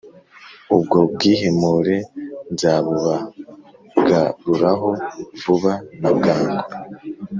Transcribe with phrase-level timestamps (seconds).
[0.75, 1.97] ubwo bwihimure
[2.53, 4.89] nzabubagaruraho
[5.41, 6.65] vuba na bwangu,